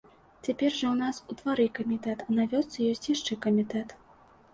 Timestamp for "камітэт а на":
1.79-2.47